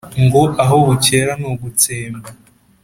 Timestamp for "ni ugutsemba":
1.39-2.29